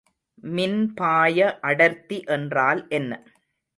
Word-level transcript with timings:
மின்பாய 0.43 1.37
அடர்த்தி 1.61 2.19
என்றால் 2.29 2.87
என்ன? 2.89 3.11